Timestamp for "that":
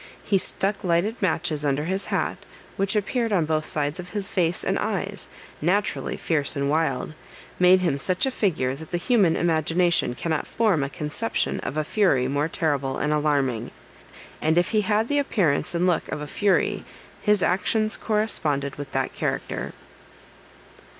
8.73-8.89, 18.93-19.13